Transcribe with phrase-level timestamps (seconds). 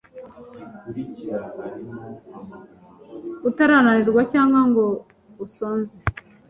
[3.49, 4.85] utarananirwa cyangwa ngo
[5.45, 5.95] usonze